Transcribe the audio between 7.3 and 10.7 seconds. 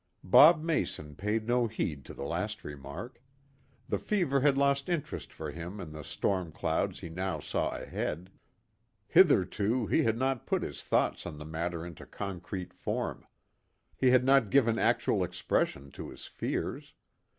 saw ahead. Hitherto he had not put